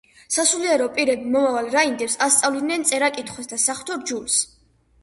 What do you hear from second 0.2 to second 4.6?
სასულიერო პირები მომავალ რაინდებს ასწავლიდნენ წერა-კითხვას და საღვთო რჯულს.